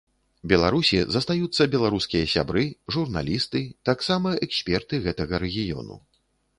Беларусі 0.53 0.97
застаюцца 1.15 1.67
беларускія 1.75 2.31
сябры, 2.33 2.65
журналісты, 2.97 3.65
таксама 3.93 4.35
эксперты 4.49 5.05
гэтага 5.09 5.33
рэгіёну. 5.49 6.05